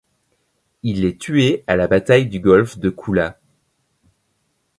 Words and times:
Il 0.81 1.05
est 1.05 1.21
tué 1.21 1.63
à 1.67 1.75
la 1.75 1.85
bataille 1.87 2.25
du 2.27 2.39
golfe 2.39 2.79
de 2.79 2.89
Kula. 2.89 3.37